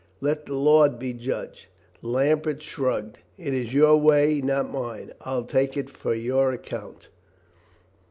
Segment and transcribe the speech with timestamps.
[0.19, 1.69] "Let the Lord be judge."
[2.01, 3.19] Lambert shrugged.
[3.37, 5.13] "It is your way, not mine.
[5.21, 7.09] I'll take it for your account."